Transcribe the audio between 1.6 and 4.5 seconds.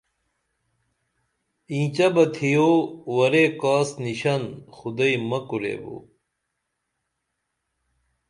اینچہ بہ تِھیو ورے کاس نِشن